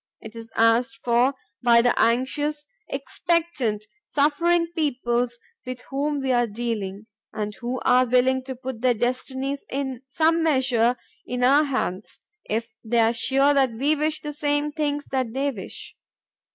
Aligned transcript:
It 0.19 0.35
is 0.35 0.51
asked 0.55 0.97
for 1.03 1.35
by 1.61 1.83
the 1.83 1.93
anxious, 1.95 2.65
expectant, 2.89 3.85
suffering 4.03 4.65
peoples 4.75 5.37
with 5.63 5.81
whom 5.91 6.21
we 6.21 6.31
are 6.31 6.47
dealing 6.47 7.05
and 7.33 7.53
who 7.53 7.79
are 7.81 8.07
willing 8.07 8.43
to 8.45 8.55
put 8.55 8.81
their 8.81 8.95
destinies 8.95 9.63
in 9.69 10.01
some 10.09 10.41
measure 10.41 10.95
in 11.27 11.43
our 11.43 11.65
hands, 11.65 12.21
if 12.49 12.73
they 12.83 12.97
are 12.97 13.13
sure 13.13 13.53
that 13.53 13.73
we 13.73 13.95
wish 13.95 14.21
the 14.21 14.33
same 14.33 14.71
things 14.71 15.05
that 15.11 15.33
they 15.35 15.51
wish. 15.51 15.95